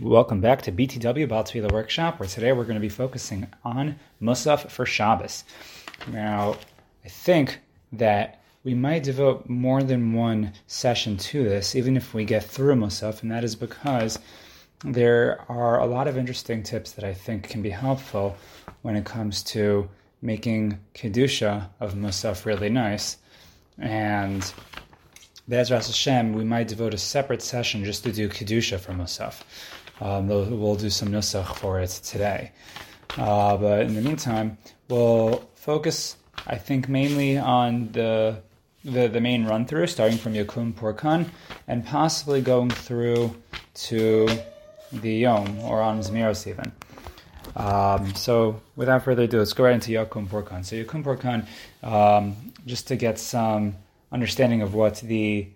[0.00, 3.98] Welcome back to BTW Baal Tefillah Workshop, where today we're going to be focusing on
[4.22, 5.42] Musaf for Shabbos.
[6.06, 6.54] Now,
[7.04, 7.58] I think
[7.94, 12.76] that we might devote more than one session to this, even if we get through
[12.76, 14.20] Musaf, and that is because
[14.84, 18.36] there are a lot of interesting tips that I think can be helpful
[18.82, 19.88] when it comes to
[20.22, 23.16] making Kedusha of Musaf really nice.
[23.78, 24.44] And
[25.48, 29.40] Be'ezras Hashem, we might devote a separate session just to do Kedusha for Musaf.
[30.00, 32.52] Um, we'll do some Nusach for it today.
[33.16, 38.42] Uh, but in the meantime, we'll focus, I think, mainly on the
[38.84, 41.28] the, the main run through, starting from Yakum Purkan,
[41.66, 43.34] and possibly going through
[43.74, 44.28] to
[44.92, 46.72] the Yom or on Zmiros even.
[47.56, 50.64] Um, so without further ado, let's go right into Yakum Purkan.
[50.64, 51.46] So Yakum Purkan,
[51.82, 53.74] um, just to get some
[54.12, 55.48] understanding of what the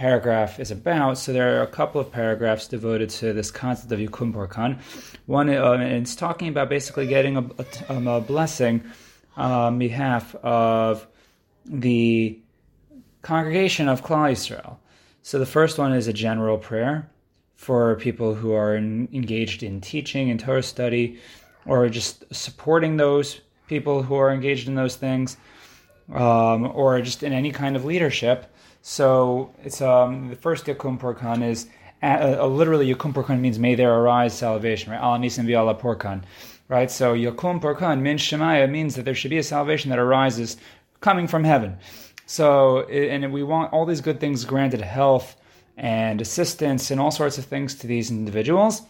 [0.00, 1.18] paragraph is about.
[1.18, 4.80] So there are a couple of paragraphs devoted to this concept of Yukum Purkan.
[5.26, 7.44] One, uh, it's talking about basically getting a,
[7.90, 8.82] a, um, blessing
[9.36, 11.06] on behalf of
[11.66, 12.38] the
[13.20, 14.78] congregation of Klal Yisrael.
[15.20, 17.10] So the first one is a general prayer
[17.54, 21.18] for people who are in, engaged in teaching and Torah study,
[21.66, 25.36] or just supporting those people who are engaged in those things
[26.14, 28.50] um, or just in any kind of leadership.
[28.82, 31.66] So it's um, the first Yakum Purkan is
[32.02, 35.00] uh, uh, literally Yakum Purkan means may there arise salvation, right?
[35.00, 36.22] Al Nisim Viala Purkan,
[36.68, 36.90] right?
[36.90, 40.56] So Yakum Purkan min Shemaya means that there should be a salvation that arises
[41.00, 41.78] coming from heaven.
[42.24, 45.36] So and we want all these good things granted, health
[45.76, 48.82] and assistance and all sorts of things to these individuals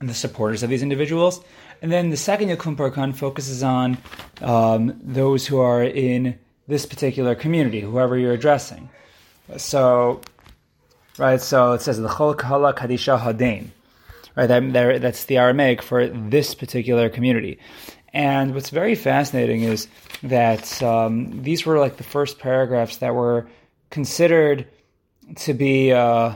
[0.00, 1.44] and the supporters of these individuals.
[1.82, 3.98] And then the second Yakum Purkan focuses on
[4.40, 8.88] um, those who are in this particular community, whoever you're addressing.
[9.56, 10.20] So,
[11.18, 13.68] right, so it says the Chol Kahala Kadisha Hadain.
[14.34, 17.58] Right, that, that's the Aramaic for this particular community.
[18.14, 19.88] And what's very fascinating is
[20.22, 23.46] that um, these were like the first paragraphs that were
[23.90, 24.66] considered
[25.36, 26.34] to be uh,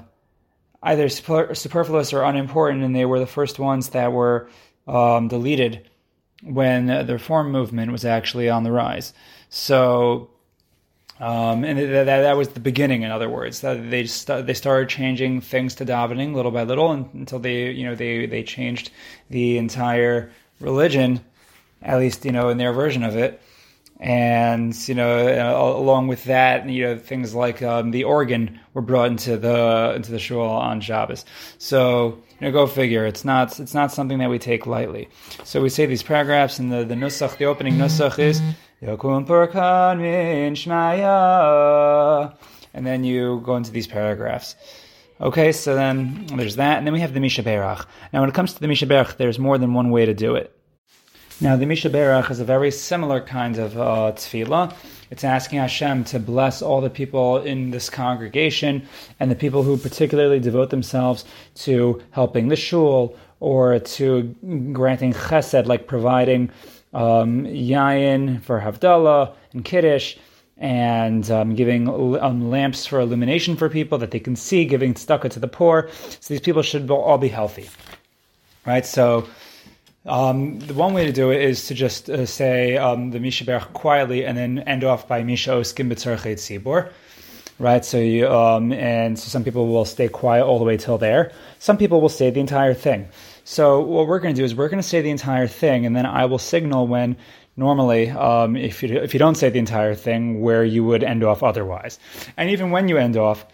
[0.83, 4.49] either superfluous or unimportant, and they were the first ones that were
[4.87, 5.89] um, deleted
[6.43, 9.13] when the reform movement was actually on the rise.
[9.49, 10.31] So,
[11.19, 13.03] um, and that, that was the beginning.
[13.03, 17.39] In other words, they st- they started changing things to davening little by little until
[17.39, 18.91] they you know they they changed
[19.31, 21.21] the entire religion,
[21.83, 23.41] at least you know in their version of it.
[23.99, 29.11] And you know, along with that, you know, things like um, the organ were brought
[29.11, 31.25] into the into the shul on Shabbos.
[31.57, 33.07] So you know, go figure.
[33.07, 35.09] It's not it's not something that we take lightly.
[35.45, 38.43] So we say these paragraphs, and the the nusach, the opening nusach is
[38.83, 42.37] Yokum Purkan Min Shmaya,
[42.75, 44.55] and then you go into these paragraphs.
[45.19, 47.87] Okay, so then there's that, and then we have the Misha Berach.
[48.13, 50.35] Now, when it comes to the Misha Berach, there's more than one way to do
[50.35, 50.55] it.
[51.41, 54.75] Now, the Misha Berach is a very similar kind of uh, tefillah.
[55.11, 58.87] It's asking Hashem to bless all the people in this congregation
[59.19, 61.25] and the people who particularly devote themselves
[61.57, 64.23] to helping the shul or to
[64.73, 66.51] granting chesed, like providing
[66.93, 70.17] um, yayin for Havdalah and Kiddush,
[70.59, 75.31] and um, giving um, lamps for illumination for people that they can see, giving tzedakah
[75.31, 75.91] to the poor.
[76.09, 77.69] So these people should all be healthy,
[78.65, 78.87] right?
[78.87, 79.27] So
[80.07, 83.45] um, the one way to do it is to just uh, say um, the Misha
[83.45, 86.91] Berach quietly and then end off by Misha Oskim B'tzarchet Tzibor.
[87.59, 90.99] Right, so you, um, and so some people will stay quiet all the way till
[90.99, 91.33] there.
[91.59, 93.09] Some people will say the entire thing.
[93.49, 95.95] So what we're going to do is we're going to say the entire thing, and
[95.95, 97.17] then I will signal when
[97.57, 101.23] normally, um, if you if you don't say the entire thing, where you would end
[101.23, 102.01] off otherwise.
[102.37, 103.47] And even when you end off,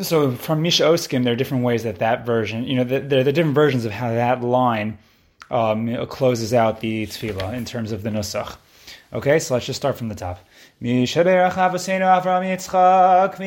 [0.00, 3.24] so from Misha Oskim, there are different ways that that version, you know, there are
[3.24, 4.96] the different versions of how that line
[5.50, 8.56] um, closes out the tefillah in terms of the nusach.
[9.12, 10.40] Okay, so let's just start from the top.
[10.82, 13.38] Mishaberach Avosenu Avram Yitzchak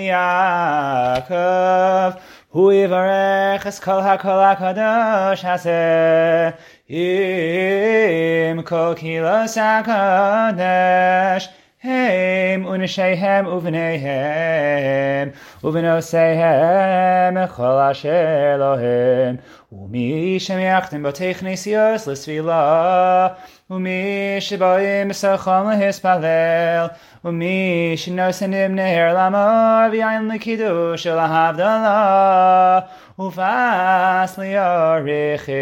[2.53, 6.55] Hu Yivarech Es Kol HaKol HaKadosh Haseh
[6.87, 11.49] Im Kol Kilos HaKadosh
[11.79, 19.39] Hem unishehem uvneihem uvnosehem echol asher lohem
[19.71, 23.37] umi shemiachtem botech nesios lesvila
[23.69, 26.95] umi shebaim sacham lehispalel
[27.27, 32.87] umi shenosenim neher lamar v'ayin likidush el havdalah
[33.19, 35.53] ufas liarechim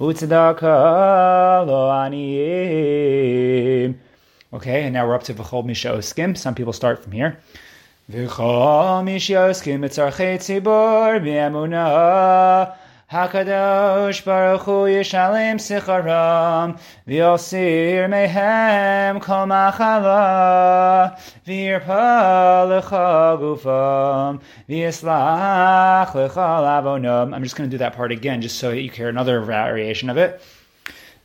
[0.00, 3.90] utzedakah lo aniyim
[4.50, 6.34] Okay, and now we're up to V'chol Misha Oskim.
[6.34, 7.38] Some people start from here.
[8.10, 12.74] V'chol mishiyoskim etzarchei tzibor b'emunah
[13.10, 16.78] Hakadosh Baruch Hu Yishalem Sicharam
[17.08, 27.78] V'yosir Mehem Kol Machala V'yirpa Lecha Gufam V'yislach Lecha Lavonom I'm just going to do
[27.78, 30.42] that part again just so that you hear another variation of it.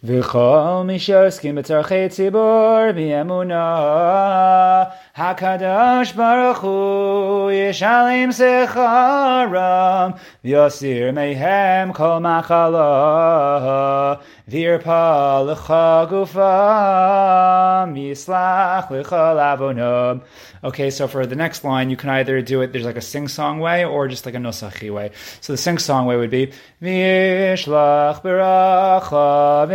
[0.06, 14.20] V'chol Mishoskim B'tzarchei Tzibor V'yemunah Hakadash Baruch Hu Yishalim Secharam V'Yosir Mehem Kol Machalah
[14.50, 20.22] Virpa lecha gufa mislach lecha.
[20.66, 23.30] Okay, so for the next line, you can either do it, there's like a sing
[23.30, 25.12] song way or just like a nosachi way.
[25.40, 26.52] So the sing song way would be
[26.82, 29.66] Vishlach beracha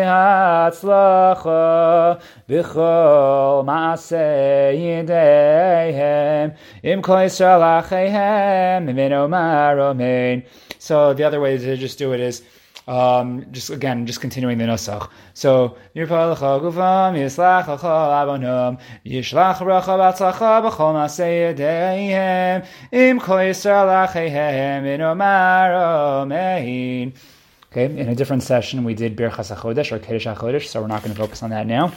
[0.76, 8.84] v'hatzlacha v'chol maaseh yideihem im kol yisrael achehem.
[10.78, 12.42] So the other way to just do it is
[12.88, 15.10] um, just again, just continuing the nusach.
[15.34, 16.38] So yislach
[16.74, 17.66] yishlach
[19.58, 20.94] b'chol
[21.54, 24.08] yedeihem im kol yisrael
[26.24, 27.12] omein.
[27.70, 31.02] Okay, in a different session we did Birchas HaChodesh or Kiddush HaChodesh, so we're not
[31.02, 31.92] going to focus on that now.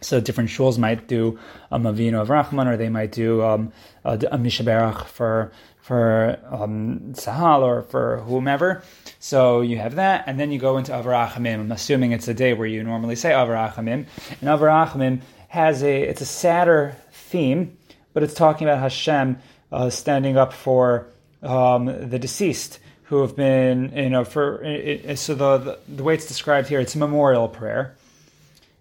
[0.00, 1.38] So different shuls might do
[1.70, 3.70] a Mavino of Rahman, or they might do um,
[4.04, 5.52] a, a Mishaberach for
[5.82, 8.82] for um, Tzahal or for whomever.
[9.18, 11.60] So you have that, and then you go into Avarachamim.
[11.60, 14.06] I'm assuming it's a day where you normally say Avarachamim.
[14.40, 17.76] And Avarachamim has a it's a sadder theme,
[18.12, 19.38] but it's talking about Hashem
[19.72, 21.06] uh, standing up for
[21.42, 26.14] um, the deceased who have been, you know, for it, so the, the, the way
[26.14, 27.96] it's described here, it's a memorial prayer,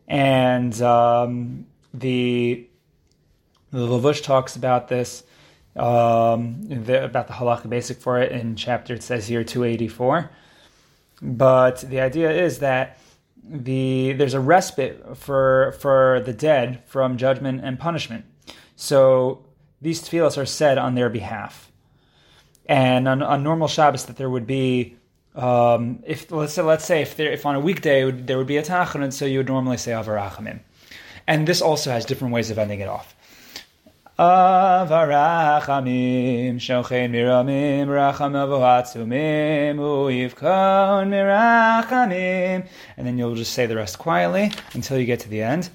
[0.07, 2.67] and um, the
[3.71, 5.23] the Lavush talks about this
[5.75, 10.29] um, the, about the halacha basic for it in chapter it says here 284
[11.21, 12.97] but the idea is that
[13.49, 18.25] the there's a respite for for the dead from judgment and punishment.
[18.75, 19.45] So
[19.81, 21.71] these tefillos are said on their behalf.
[22.65, 24.95] And on, on normal Shabbos that there would be
[25.35, 28.47] um, if let's say let's say if there if on a weekday would, there would
[28.47, 30.59] be a tachanun so you would normally say avarachamim
[31.27, 33.15] and this also has different ways of ending it off
[36.59, 37.87] Shochen Miramim,
[39.77, 42.67] Uivkon Mirachamim.
[42.97, 45.69] And then you'll just say the rest quietly until you get to the end.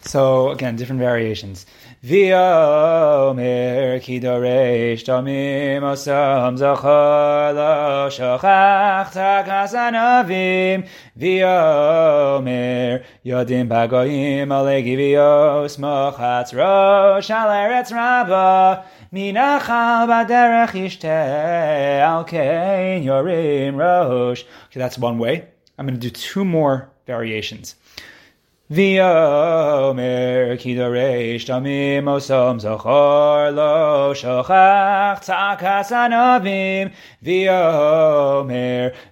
[0.00, 1.66] So again, different variations.
[2.04, 10.86] V'yomer ki doresh damim osam zachar lo shochach takas anavim
[11.18, 23.76] V'yomer yodim bagoyim alegi v'yos mochatz rosh al eretz rabba minachal baderech yishte al yorim
[23.76, 25.48] rosh Okay, that's one way.
[25.78, 27.76] I'm going to do two more variations.
[28.70, 36.90] V'yomer ki doresh damim osom zochor lo shochach tzakas anavim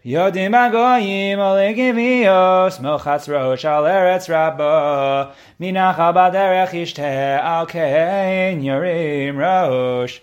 [0.03, 9.37] yodim agoyim olegi v'yos mochatz rosh al eretz rabba minachal baderech ishteh al kein yorim
[9.37, 10.23] rosh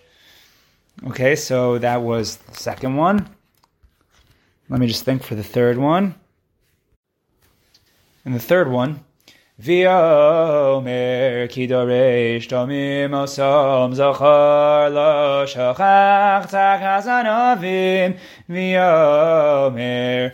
[1.08, 3.30] Okay, so that was the second one.
[4.70, 6.16] Let me just think for the third one.
[8.26, 9.00] And the third one,
[9.60, 18.18] V'yomer ki doresh tomim osom zachar lo shachach takas anavim
[18.50, 20.32] V'yomer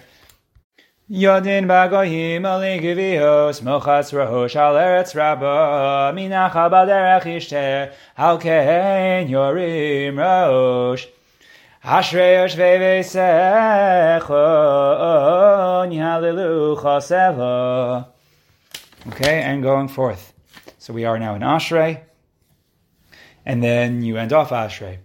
[1.09, 10.17] Yodin bagoyim ali giviyos mochatz rosh al eretz rabba minacha baderech ishteh al kein yorim
[10.17, 11.07] rosh.
[11.83, 14.29] Ashrei yoshvei v'sechon
[15.93, 18.14] yhalilu chasela
[19.07, 20.33] Okay, and going forth.
[20.79, 22.01] So we are now in Ashrei,
[23.45, 24.97] and then you end off Ashrei.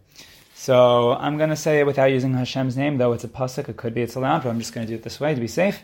[0.54, 3.68] So I'm going to say it without using Hashem's name, though it's a pasuk.
[3.68, 5.40] It could be it's allowed, but I'm just going to do it this way to
[5.40, 5.82] be safe.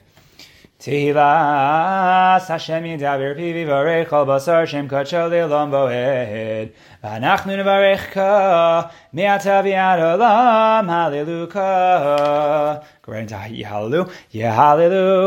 [0.79, 10.01] Tihilas Hashem yidaber pivi varech kol basar shem kacho le'olam voed v'anachnu nevarechka mi'ata v'yad
[10.01, 13.31] olam hallelujah Right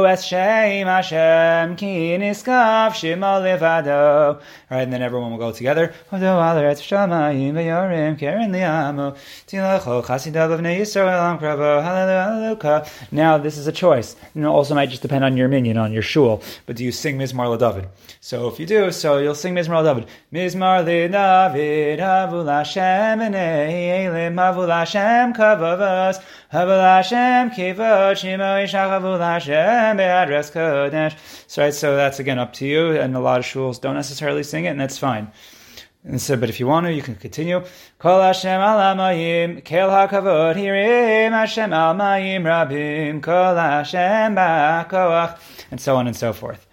[0.09, 4.39] es Shem Hashem ki levado.
[4.69, 5.93] Right, and then everyone will go together.
[6.12, 6.77] Hodo aler et
[9.48, 10.51] tilacho chasidav
[11.83, 12.86] hallelujah.
[13.12, 14.15] Now, this is a choice.
[14.36, 16.43] And it also might just depend on your minion, on your shul.
[16.65, 17.88] But do you sing Mizmar LaDavid?
[18.19, 20.07] So if you do, so you'll sing Mizmar LaDavid.
[20.33, 27.68] Mizmar LaDavid David, Havul Hashem, B'nei Elim, Havul Hashem, Kavavos, Havul Hashem, Kivot,
[31.47, 34.43] So, right, so that's again up to you, and a lot of shuls don't necessarily
[34.43, 35.31] sing it, and that's fine.
[36.03, 37.61] And so, but if you want to, you can continue.
[37.97, 45.38] Kol Hashem al amayim, kel hakavod hirim, Hashem al mayim rabim, kol Hashem ba'koach,
[45.71, 46.65] and so on and so forth.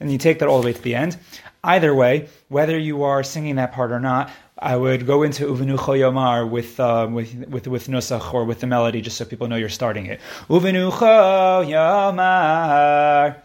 [0.00, 1.16] And you take that all the way to the end.
[1.62, 4.30] Either way, whether you are singing that part or not,
[4.62, 8.68] I would go into Uvenucho Yomar with, uh, with, with, with Nusach or with the
[8.68, 10.20] melody just so people know you're starting it.
[10.48, 13.36] Uvenucho Yomar.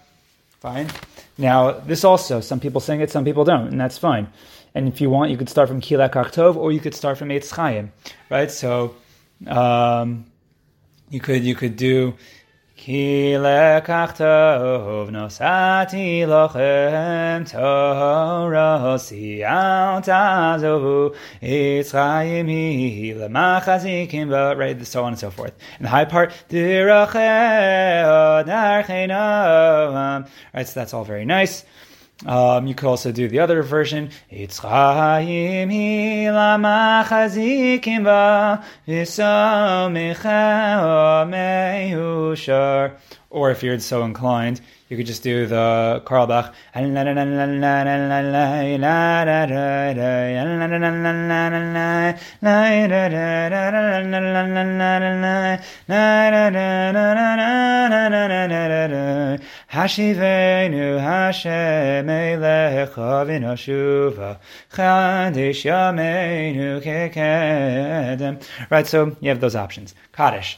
[0.59, 0.87] Fine.
[1.39, 4.27] Now, this also, some people sing it, some people don't, and that's fine.
[4.75, 7.29] And if you want, you could start from Kilak Achtov or you could start from
[7.29, 7.91] Eitz Chaim,
[8.29, 8.51] right?
[8.51, 8.95] So,
[9.47, 10.25] um,
[11.09, 12.13] you could, you could do
[12.87, 18.79] Achtov nosati lochem Torah
[20.01, 25.51] tazovu Eitz Chaim lemachazikim right, so on and so forth.
[25.79, 26.31] And the high part,
[30.53, 31.65] right, so that's all very nice.
[32.25, 34.09] Um, you could also do the other version.
[34.29, 38.65] It's Chaim hilamachazikim ba
[43.29, 46.53] Or if you're so inclined, you could just do the Carlebach.
[59.69, 64.39] Hashivenu Hashem Elecha v'noshuva
[64.71, 69.93] Chadish Yameinu kekedem Right, so you have those options.
[70.13, 70.57] Kaddish.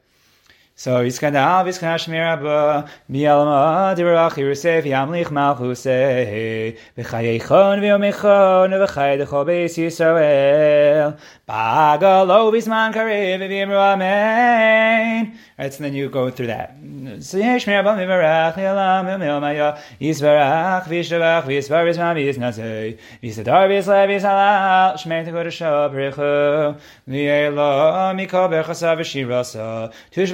[0.81, 2.89] So Yiskadal v'yiskadash shemei Ramba.
[3.07, 13.77] B'yalama dirach yirusev yamlich machusei B'chaychon v'yomichon v'chay dechol beis Yisrael Bagalo bisman karev v'imru
[13.77, 15.37] amen.
[15.59, 16.71] Right, so then you go through that.
[17.19, 25.25] So yeshmer abam v'varach v'yalam v'milmaya yisvarach v'yishavach v'yisvar v'yismam v'yisnasei v'yisadar v'yislev v'yisalal shmei
[25.25, 26.75] to go to shab richu
[27.07, 30.31] v'yelo mikol bechasa v'shirasa tush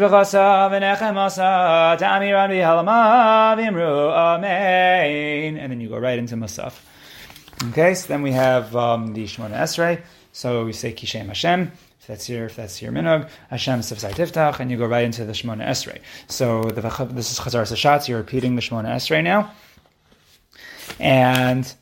[5.58, 6.74] And then you go right into Musaf.
[7.70, 10.02] Okay, so then we have um, the Shemona Esrei.
[10.32, 11.72] So we say Kishem Hashem.
[12.00, 15.26] If that's your if that's your minog, Hashem Sifsai Tiftach, and you go right into
[15.26, 16.00] the Shemona Esrei.
[16.28, 18.08] So the, this is Chazar Sashatz.
[18.08, 19.52] You're repeating the Shemona Esrei now,
[21.00, 21.74] and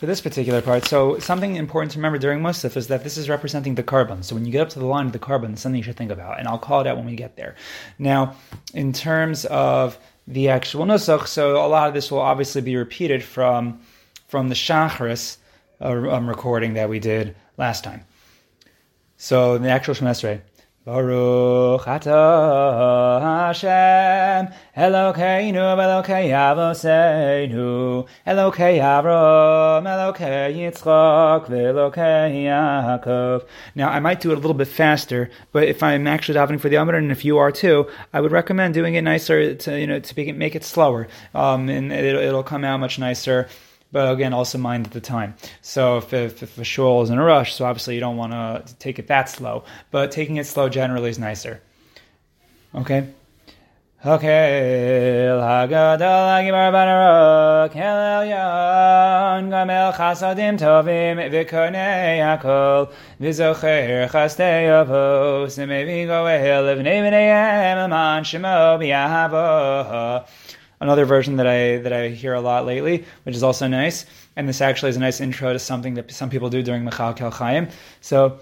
[0.00, 3.28] for this particular part, so something important to remember during Musaf is that this is
[3.28, 4.24] representing the korban.
[4.24, 6.10] So when you get up to the line of the korban, something you should think
[6.10, 7.54] about, and I'll call it out when we get there.
[7.98, 8.34] Now,
[8.72, 13.22] in terms of the actual nusach, so a lot of this will obviously be repeated
[13.22, 13.82] from
[14.26, 15.36] from the Shachris
[15.82, 18.06] uh, um, recording that we did last time.
[19.18, 20.40] So the actual Shemesrei.
[20.82, 24.48] Baruch Ata Hashem.
[24.74, 33.46] Elokeinu Elokei Avoseinu Elokei Avram Elokei Yitzchak Velokei Yaakov.
[33.74, 36.70] Now I might do it a little bit faster, but if I'm actually davening for
[36.70, 39.86] the Amr and if you are too, I would recommend doing it nicer to you
[39.86, 43.50] know to make it, make it slower, um, and it, it'll come out much nicer
[43.92, 45.34] but again, also mind at the time.
[45.62, 48.74] So if, if, a shul is in a rush, so obviously you don't want to
[48.76, 51.60] take it that slow, but taking it slow generally is nicer.
[52.74, 53.08] Okay?
[54.04, 55.28] Okay,
[70.80, 74.06] another version that I that I hear a lot lately, which is also nice.
[74.36, 77.16] And this actually is a nice intro to something that some people do during Mechal
[77.16, 77.68] Kel Chaim.
[78.00, 78.38] So.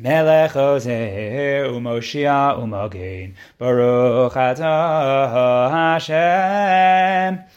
[0.00, 7.47] Melech Ozer u'moshia u'mogein Baruch atah Hashem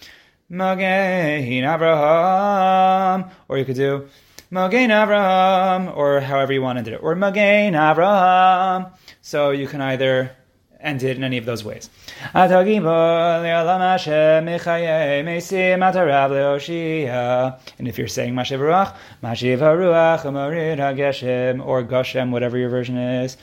[0.51, 4.09] Magain Avraham, or you could do
[4.51, 8.91] Magain Avraham, or however you wanted to it, or Magain Avraham.
[9.21, 10.35] So you can either
[10.81, 11.89] end it in any of those ways.
[12.33, 12.65] And if
[17.97, 18.93] you're saying Mashiv Ruach,
[21.65, 23.37] or Goshem, whatever your version is,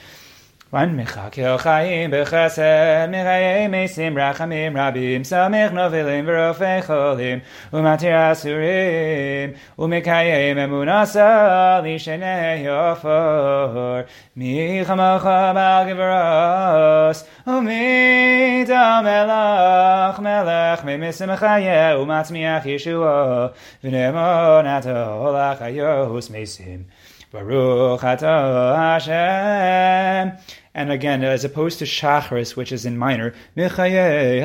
[0.71, 7.41] Wan mechakel chayim bechesed mechaye mesim rachamim rabim samech novelim v'rofei cholim
[7.73, 14.05] umatir asurim umekayim emunasa lishenei yofor
[14.37, 23.51] michamocha bal gevros umita melach melech memisim chaye umatzmiach yeshua
[23.83, 26.85] v'nemon ato olach mesim
[27.31, 30.58] Baruch Atah Hashem.
[30.75, 34.41] And again, as opposed to Shacharis, which is in minor, Michaye.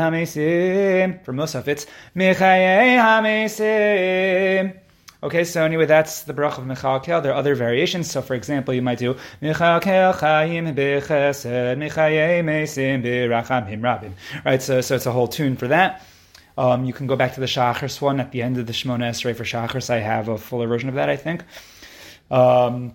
[1.25, 1.87] For Musaf, it's.
[5.25, 7.23] Okay, so anyway, that's the brach of Michalkel.
[7.23, 8.11] There are other variations.
[8.11, 14.13] So, for example, you might do Michalkel Chaim Bechesed Michaye Mesim Birachamim Rabim.
[14.45, 16.07] Right, so, so it's a whole tune for that.
[16.57, 19.11] Um, you can go back to the Shachris one at the end of the Shemona
[19.11, 19.89] Esrei for Shachris.
[19.89, 21.43] I have a fuller version of that, I think.
[22.31, 22.95] Um,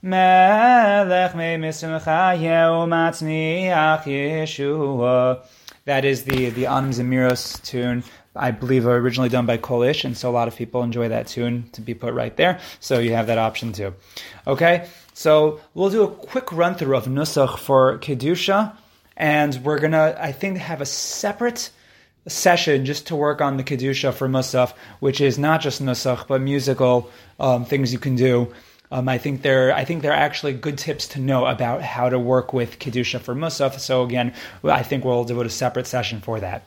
[0.00, 1.32] Melech.
[5.86, 8.04] That is the the Anim Zemiros tune.
[8.36, 11.26] I believe are originally done by Kolish, and so a lot of people enjoy that
[11.26, 12.60] tune to be put right there.
[12.78, 13.94] So you have that option too.
[14.46, 18.76] Okay, so we'll do a quick run through of Nusach for Kedusha,
[19.16, 21.70] and we're gonna, I think, have a separate
[22.28, 26.40] session just to work on the Kedusha for Musaf, which is not just Nusach, but
[26.40, 28.52] musical um, things you can do.
[28.90, 32.18] Um, I think they're I think they're actually good tips to know about how to
[32.18, 33.78] work with kedusha for musaf.
[33.78, 36.66] So again, I think we'll devote a separate session for that.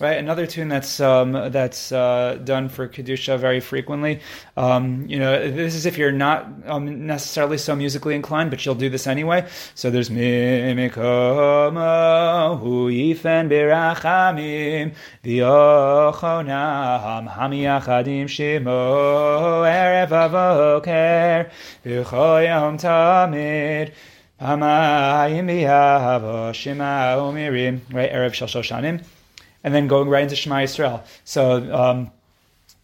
[0.00, 0.18] right?
[0.18, 4.20] Another tune that's um, that's uh, done for kedusha very frequently.
[4.56, 8.74] Um, you know, this is if you're not um, necessarily so musically inclined, but you'll
[8.74, 9.46] do this anyway.
[9.74, 10.88] So there's mimikoma
[12.58, 21.50] hu yifen birachamim v'yochonam hamiyachadim shimo erev avoker
[21.84, 23.92] v'choyam tamid.
[24.40, 27.80] Hamayim v'yavo shema umirim.
[27.92, 29.04] Right, Erev Shal Shoshanim
[29.62, 31.02] and then going right into Shema Yisrael.
[31.24, 32.10] So um,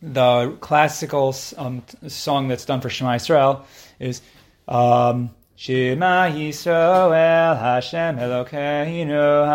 [0.02, 3.64] the classical um, song that's done for Shema Yisrael
[3.98, 4.20] is
[4.68, 9.46] um, Shema Yisrael Hashem Elokeinu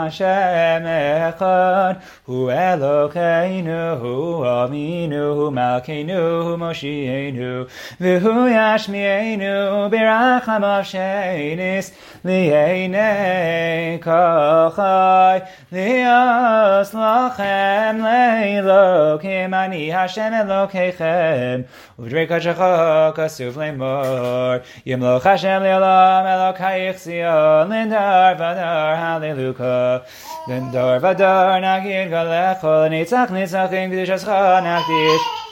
[0.00, 7.68] Hashem Echad Hu Elokeinu Hu Avinu Hu Malkeinu Hu Moshienu
[8.00, 11.92] V'Hu Yashmienu Biracham Avshenis
[12.24, 21.66] Li'enei Kochai Li'os Lachem Le'Elokim Ani Hashem Elokechem
[21.98, 30.04] Uv'drei Kachachok Asuv Le'mor Yimloch Hashem Hashem le'olam Elokayich Zion Lindar vadar Hallelujah.
[30.46, 35.49] Lindar vadar Nagid Galechol Nitzach Nitzachim Kedushascha Nakdish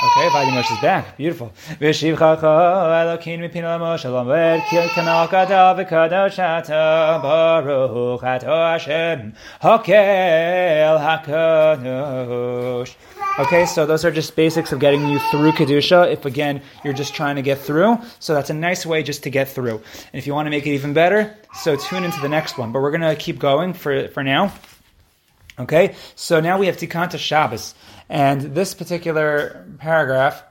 [0.00, 1.16] Okay, Vadi Moshe is back.
[1.16, 1.52] Beautiful.
[1.80, 11.00] Vishiv chacha Elokin mipin Moshe lomed kil kanal kada v'kadosh ata baruch ato Hashem hakel
[11.24, 12.94] hakadosh.
[13.40, 16.12] Okay, so those are just basics of getting you through Kedusha.
[16.12, 17.98] If again, you're just trying to get through.
[18.20, 19.78] So that's a nice way just to get through.
[20.12, 22.70] And if you want to make it even better, so tune into the next one.
[22.70, 24.52] But we're going to keep going for, for now.
[25.60, 27.74] Okay, so now we have Tikanta Shabbos.
[28.08, 30.42] And this particular paragraph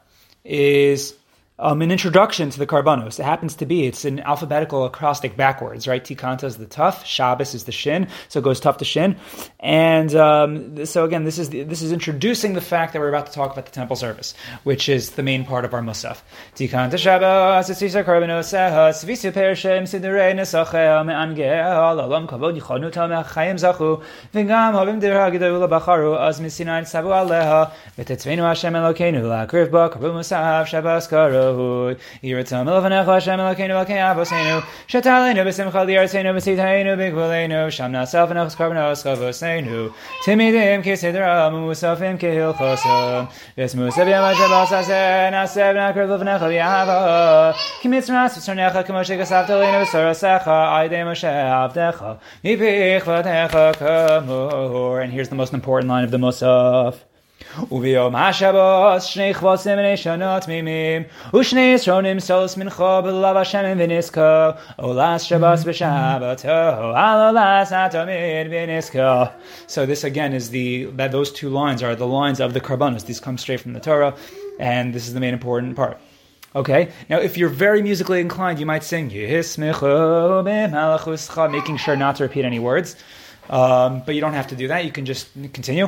[0.43, 1.15] is
[1.59, 3.19] um, an introduction to the Karbanos.
[3.19, 6.03] It happens to be, it's an alphabetical acrostic backwards, right?
[6.03, 9.15] Tikanta is the tough, Shabbos is the shin, so it goes tough to shin.
[9.59, 13.31] And um, so again, this is this is introducing the fact that we're about to
[13.33, 16.21] talk about the temple service, which is the main part of our Musaf.
[16.55, 18.53] Tikanta Shabbos, Sisa Karbanos,
[18.93, 24.73] Svisu Pershem, Sidurei Nesachea, Me'angel, Alam Kavod Yichonu Zachu, Vingam
[26.87, 31.07] Sabu Aleha, Hashem Elokeinu, Shabbos
[55.01, 57.06] And here's the most important line of the Musaf.
[57.70, 61.02] וביום השבוס שני כבוסים בני שונות תמימים
[61.34, 64.20] ושני ישרונים סולס מנחו בלב השמן ונסקו
[64.76, 66.48] עולס שבוס בשבתו
[66.94, 69.22] על עולס התמיד ונסקו
[69.68, 73.06] So this again is the, that those two lines are the lines of the karbanos.
[73.06, 74.14] These come straight from the Torah
[74.58, 75.98] and this is the main important part.
[76.54, 79.06] Okay, now if you're very musically inclined, you might sing
[81.58, 82.96] making sure not to repeat any words.
[83.49, 84.85] Um, but you don't have to do that.
[84.85, 85.87] You can just continue.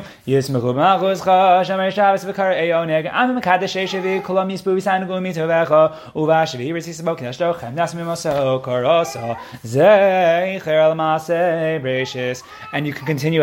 [12.72, 13.40] And you can continue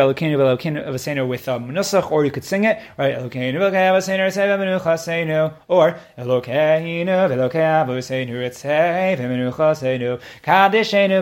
[1.25, 3.15] with um, nusach, or you could sing it, right?
[3.15, 3.29] Or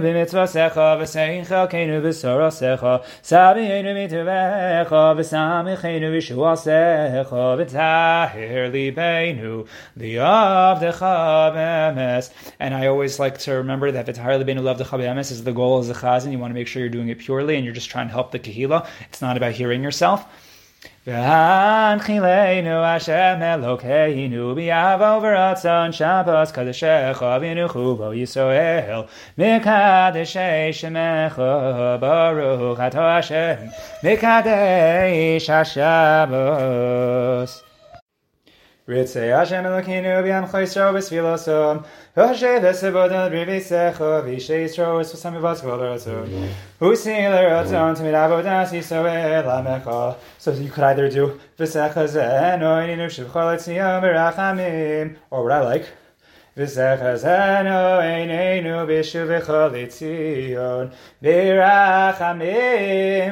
[0.05, 2.84] b'mitzvasecha v'sein chelkenu v'sorosecha
[5.15, 7.25] V'Samichenu v'Shuasecha,
[7.65, 8.71] V'Tahir
[9.97, 12.29] Liavdecha b'emes.
[12.59, 15.89] And I always like to remember that V'Tahir libeinu, Liavdecha b'emes is the goal as
[15.89, 16.31] a chazan.
[16.31, 18.31] You want to make sure you're doing it purely and you're just trying to help
[18.31, 18.87] the kahila.
[19.09, 20.25] It's not about hearing yourself.
[21.05, 33.69] V'hanchilenu Hashem Elokeinu b'yavo v'ratzon Shabbos kadeshecha v'nuchu bo Yisrael mikadeshei shemecha baruch ato Hashem
[34.01, 37.61] mikadesh HaShabbos.
[38.87, 46.49] Ritzei Hashem Elokeinu b'yamcho Yisrael v'svilosom b'svilosom Hoshe v'sevod brivisecho v'ishe yisro v'svasam v'vaskol v'ratzon
[46.79, 53.57] Usi l'ratzon tamid avodas yisoel amecha So you could either do v'secha zeno ininu shivchol
[53.57, 55.87] etziyam v'rachamim Or what I like
[56.56, 60.88] וזכזנו עינינו בשובך לציון,
[61.22, 62.58] ברחמים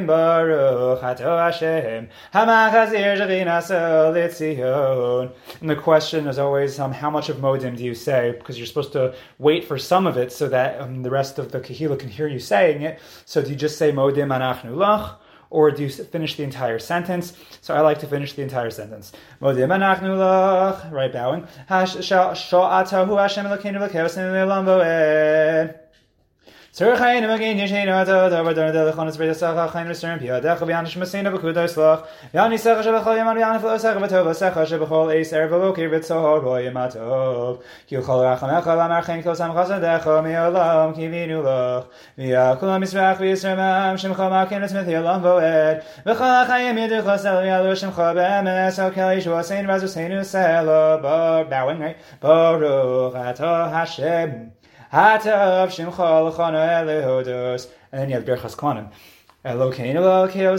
[0.06, 3.74] ברוך אתה השם, המחזיר שכינסו
[4.14, 5.28] לציון.
[5.60, 8.34] And the question is always, um, how much of modim do you say?
[8.38, 11.52] Because you're supposed to wait for some of it so that um, the rest of
[11.52, 12.98] the kahila can hear you saying it.
[13.24, 15.16] So do you just say modim anachnu lach?
[15.53, 17.33] Or do you finish the entire sentence?
[17.61, 19.13] So I like to finish the entire sentence.
[20.91, 21.47] Right, bowing.
[26.75, 30.97] Sir Chayin Amagain Yishayin Amata Darba Darna Dela Chonis Beda Sacha Chayin Restoran Piyadech V'yanish
[30.97, 35.51] Masina B'kuda Yislach V'yani Secha Shebechol Yaman V'yani Filo Secha V'tova Secha Shebechol Eis Erev
[35.51, 41.85] V'lokir V'tzohor Roy Yamatov Ki Uchol Rachamecha V'amar Chayin Kol Sam Chasadecha Mi'olam Kivinu Lach
[42.17, 48.79] V'yakulam Yisrach V'yisramam Shemcha Makin Etzmith Yolam Voed V'chol Achayim Yidu Chosel V'yalu Shemcha B'emes
[48.79, 50.99] Okel Yishu Asein Vazu Seinu Sela
[51.47, 51.97] Bowing, right?
[52.19, 54.53] Baruch Atah Hashem
[54.93, 57.67] Hatav Shimcha L'chana Elehodos.
[57.91, 58.91] And then you have Berchas Kohanim.
[59.43, 60.53] Elokeinu Elokeinu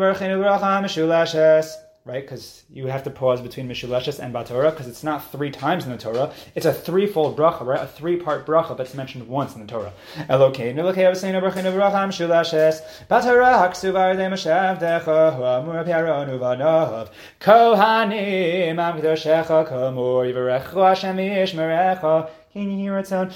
[0.00, 1.72] Berchenu Bracha Meshulashes.
[2.06, 5.84] Right, because you have to pause between Mishulashes and Batorah, because it's not three times
[5.84, 6.32] in the Torah.
[6.54, 7.82] It's a threefold bracha, right?
[7.82, 9.92] A three-part bracha that's mentioned once in the Torah.
[10.16, 12.80] Elokeinu Elokeinu Seinu Berchenu Bracha Meshulashes.
[13.08, 17.10] Batorah Haksuvar De Meshav Decha Huamur Piaron Uvanov.
[17.38, 22.30] Kohanim Am Kedoshecha Kamor Yivarechu Hashem Yishmerecha.
[22.52, 23.30] Can you hear its sound?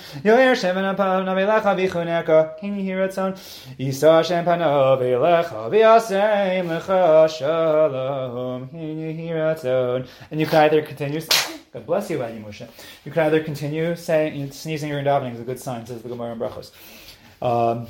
[1.77, 2.59] Vichuneka.
[2.59, 3.39] Can you hear its sound?
[3.79, 4.99] Isa Shem Panav
[6.69, 8.69] Lecha Shalom.
[8.71, 10.09] Can you hear its sound?
[10.33, 11.21] And you can either continue.
[11.73, 12.69] God bless you, Adi Moshe.
[13.05, 16.33] You can either continue saying sneezing or davening is a good sign, says the Gemara
[16.33, 16.73] in Brachos.
[17.41, 17.87] Um,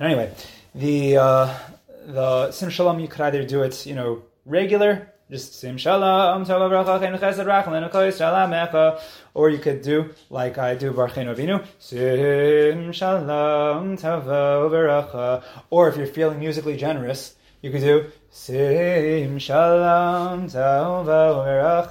[0.00, 0.32] anyway,
[0.74, 1.58] the uh,
[2.06, 6.68] the Sim Shalom you could either do it, you know, regular just sim shalom tova
[6.70, 9.00] bracha chen chesed rachel kois shalamecha.
[9.34, 15.42] Or you could do like I do barchein avinu sim shalom tova bracha.
[15.70, 21.90] Or if you're feeling musically generous, You could do Sim Shalom Tova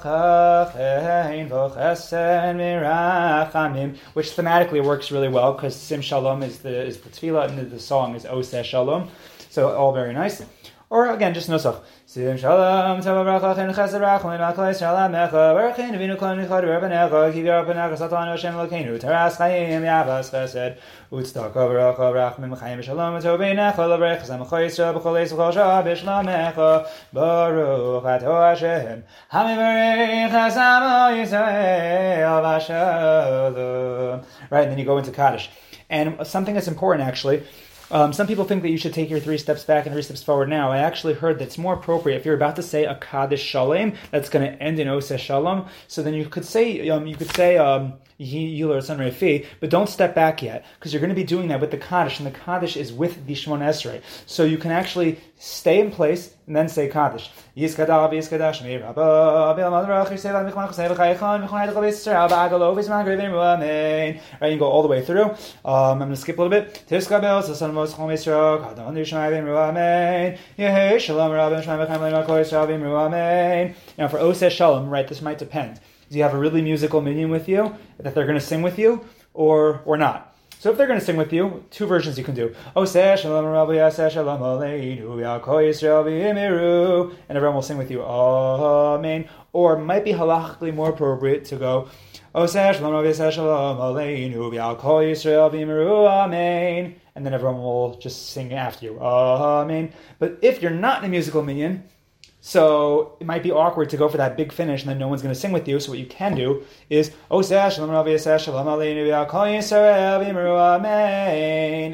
[0.72, 7.10] Verachachein Vochesen Mirachamim, which thematically works really well because Sim Shalom is the is the
[7.10, 9.10] tefillah and the song is Oseh Shalom,
[9.50, 10.42] so all very nice.
[10.90, 11.82] Or again, just nosach.
[12.06, 17.30] Sim shalom, tava bracha, chen chesed rachman, makalei shalom mecha, berachin avinu klan yichad rebenecha,
[17.30, 20.78] kivir rebenecha, satan Hashem lokeinu, teras chayim, yavas chesed,
[21.12, 28.06] utztak beracha, rachman, chayim shalom, tobenecha, lebrech, zem choyisra, b'chol eis v'chol shah, b'shlamecha, baruch
[28.06, 34.24] ato Hashem, hamivarech, hasamo Yisrael, v'shalom.
[34.50, 35.50] Right, and then you go into Kaddish.
[35.90, 37.42] And something that's important actually,
[37.90, 40.22] um, some people think that you should take your three steps back and three steps
[40.22, 40.70] forward now.
[40.70, 43.94] I actually heard that it's more appropriate if you're about to say a Kaddish Shalom
[44.10, 45.66] that's going to end in Oseh Shalom.
[45.86, 49.88] So then you could say um, you could say um, Yuler Son Refi, but don't
[49.88, 52.32] step back yet because you're going to be doing that with the Kaddish, and the
[52.32, 54.02] Kaddish is with the Shmon Esrei.
[54.26, 57.30] So you can actually stay in place and then say Kaddish.
[57.54, 57.70] Right,
[64.52, 65.24] you go all the way through.
[65.24, 66.82] Um, I'm going to skip a little bit.
[66.90, 66.98] Now
[74.08, 75.78] for Oseh Shalom, right, this might depend.
[76.10, 78.78] Do you have a really musical minion with you that they're going to sing with
[78.78, 80.34] you, or or not?
[80.60, 82.52] So if they're going to sing with you, two versions you can do.
[82.74, 88.02] Oh, shalom rabbi, shalom aleinu, Yisrael v'imiru, and everyone will sing with you.
[88.02, 89.28] Amen.
[89.52, 91.88] Or might be halachically more appropriate to go.
[92.34, 96.08] Oh, shalom rabbi, shalom aleinu, Yisrael v'imiru.
[96.08, 96.96] Amen.
[97.14, 98.98] And then everyone will just sing after you.
[98.98, 99.92] Amen.
[100.18, 101.84] But if you're not in a musical minion,
[102.40, 105.22] so it might be awkward to go for that big finish and then no one's
[105.22, 105.80] going to sing with you.
[105.80, 107.42] So what you can do is oh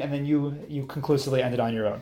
[0.01, 2.01] and then you you conclusively end it on your own.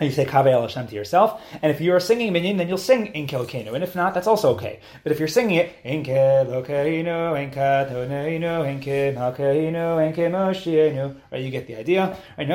[0.00, 1.42] And you say Kaveh Hashem to yourself.
[1.60, 3.74] And if you're singing minyan, then you'll sing Inke Lokeinu.
[3.74, 4.80] And if not, that's also okay.
[5.02, 11.50] But if you're singing it, Inke Lokeinu, Inke Toneinu, Inke Malkeinu, Inke Moshienu, right, you
[11.50, 12.16] get the idea.
[12.38, 12.48] Right.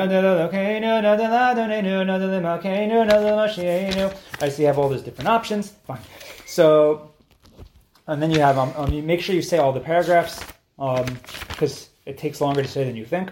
[4.40, 5.70] Right, so you have all those different options.
[5.86, 6.00] Fine.
[6.46, 7.12] So,
[8.08, 10.44] and then you have, um, um you make sure you say all the paragraphs,
[10.78, 11.06] um,
[11.48, 13.30] because um, it takes longer to say than you think.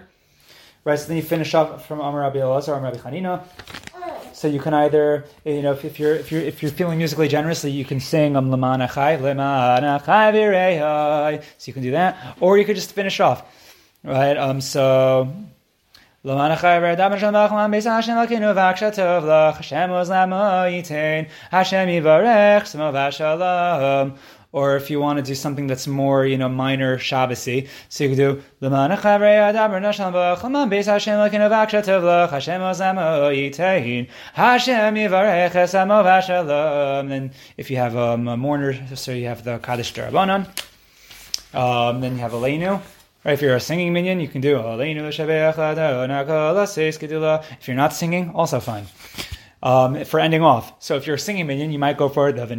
[0.84, 3.42] Right, so then you finish off from Amar Rabbi Elazar, Amar Rabbi Chanina.
[4.44, 7.28] So you can either, you know, if, if, you're if you're if you're feeling musically
[7.28, 10.02] generously, you can sing um lemanachai lemanachai
[11.56, 13.42] So you can do that, or you could just finish off,
[14.02, 14.36] right?
[14.36, 15.32] Um, so.
[16.26, 20.36] Lemanachai v'redam Hashem b'achlam beis Hashem lakinu v'aksha tov lach Hashem oz lamo
[20.68, 24.16] yitain Hashem yivarech smo v'ashalom
[24.54, 28.10] or if you want to do something that's more, you know, minor Shabbosy, so you
[28.10, 28.42] could do
[36.04, 37.08] Vashalom.
[37.08, 40.46] Then if you have um, a mourner, so you have the Kaddish Darabanan.
[41.52, 42.80] Um, then you have Aleinu.
[43.24, 44.56] Right, if you're a singing minion, you can do
[47.60, 48.86] If you're not singing, also fine
[49.64, 50.74] um, for ending off.
[50.78, 52.58] So if you're a singing minion, you might go for the But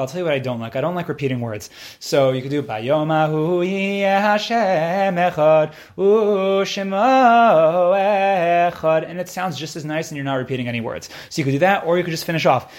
[0.00, 0.74] I'll tell you what I don't like.
[0.74, 1.70] I don't like repeating words.
[2.00, 7.94] So you could do Bayomahu Hashem Echad Ushemo
[8.72, 11.08] Echad, and it sounds just as nice, and you're not repeating any words.
[11.30, 12.74] So you could do that, or you could just finish off.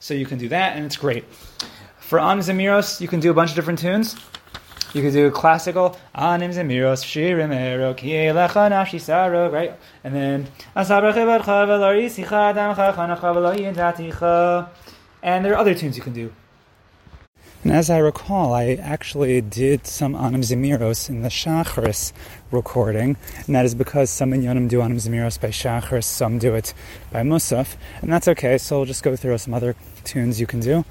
[0.00, 1.24] So you can do that, and it's great.
[1.98, 4.16] For Anim Zemiros, you can do a bunch of different tunes.
[4.94, 10.46] You could do classical anim zemiros shirim ero kielecha nafshi saro right, and then
[15.22, 16.32] and there are other tunes you can do.
[17.64, 22.12] And as I recall, I actually did some Anim Zemiros in the Shachris
[22.50, 26.74] recording, and that is because some minyanim do Anim Zemiros by Shachris, some do it
[27.10, 30.60] by Musaf, and that's okay, so we'll just go through some other tunes you can
[30.60, 30.84] do.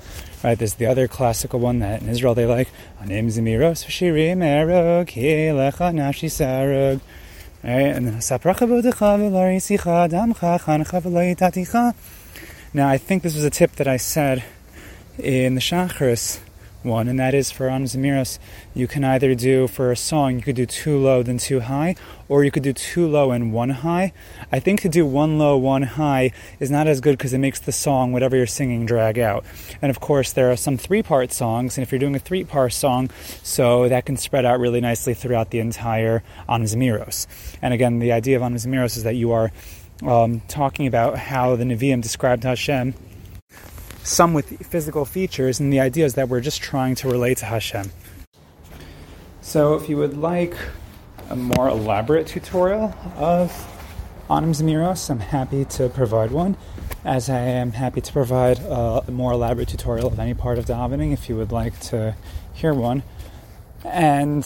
[0.43, 5.09] Right, there's the other classical one that in Israel they like, Anim Zemiros Shirim Erog,
[5.09, 7.01] Kielecha Nashi Sarog.
[7.63, 8.15] Right, and then
[12.73, 14.43] Now, I think this was a tip that I said
[15.19, 16.39] in the Shachris
[16.83, 18.25] one, and that is for Anim
[18.73, 21.95] you can either do for a song, you could do too low then too high,
[22.27, 24.13] or you could do too low and one high.
[24.51, 27.59] I think to do one low, one high is not as good because it makes
[27.59, 29.45] the song, whatever you're singing, drag out.
[29.81, 32.43] And of course, there are some three part songs, and if you're doing a three
[32.43, 33.09] part song,
[33.43, 37.27] so that can spread out really nicely throughout the entire Anim Zemiros.
[37.61, 39.51] And again, the idea of Anim Zemiros is that you are
[40.01, 42.93] um, talking about how the Nevi'im described Hashem
[44.03, 47.45] some with physical features, and the idea is that we're just trying to relate to
[47.45, 47.91] Hashem.
[49.41, 50.55] So if you would like
[51.29, 53.51] a more elaborate tutorial of
[54.29, 56.57] Anim Zemiros, I'm happy to provide one,
[57.03, 61.13] as I am happy to provide a more elaborate tutorial of any part of davening
[61.13, 62.15] if you would like to
[62.53, 63.03] hear one.
[63.83, 64.45] And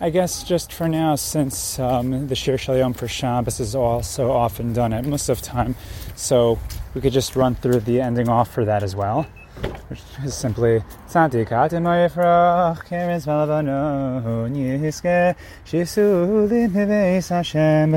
[0.00, 4.30] I guess just for now, since um, the Shir Shel Yom for Shabbos is also
[4.30, 5.74] often done at most Musaf time,
[6.20, 6.58] so
[6.94, 9.26] we could just run through the ending off for that as well,
[9.88, 17.92] which is simply Tzadikat Yifrach Keres Valvanon Yiske Shisulin Neveis Hashem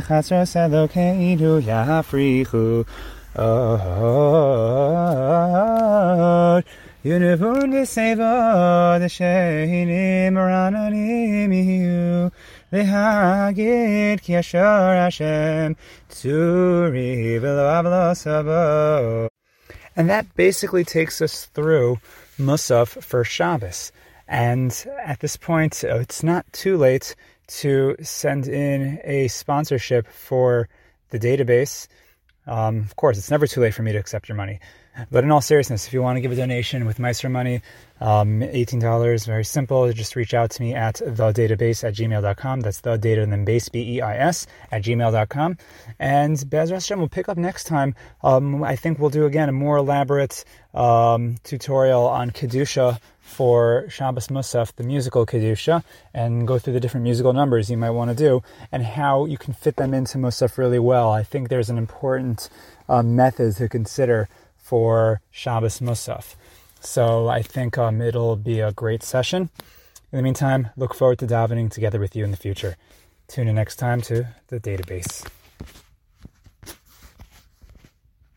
[19.95, 21.99] And that basically takes us through
[22.39, 23.91] Musaf for Shabbos.
[24.27, 27.15] And at this point, uh, it's not too late
[27.59, 30.67] to send in a sponsorship for
[31.11, 31.87] the database.
[32.45, 34.59] Um, of course, it's never too late for me to accept your money.
[35.09, 37.61] But in all seriousness, if you want to give a donation with maaser money,
[37.99, 39.91] um, $18, very simple.
[39.91, 42.59] Just reach out to me at thedatabase at gmail.com.
[42.59, 45.57] That's the data and then base, B-E-I-S, at gmail.com.
[45.99, 47.95] And Bez Hashem will pick up next time.
[48.21, 52.99] Um, I think we'll do again a more elaborate um, tutorial on Kedusha
[53.33, 57.89] for Shabbos Musaf, the musical Kedusha, and go through the different musical numbers you might
[57.89, 61.11] want to do and how you can fit them into Musaf really well.
[61.11, 62.49] I think there's an important
[62.87, 66.35] uh, method to consider for Shabbos Musaf.
[66.79, 69.49] So I think um, it'll be a great session.
[70.11, 72.75] In the meantime, look forward to davening together with you in the future.
[73.27, 75.25] Tune in next time to the database.